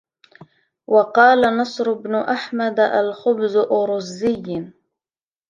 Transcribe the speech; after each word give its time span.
وَقَالَ 0.87 1.57
نَصْرُ 1.57 1.93
بْنُ 1.93 2.15
أَحْمَدَ 2.15 2.79
الْخُبْزُ 2.79 3.55
أَرُزِّيٍّ 3.57 4.71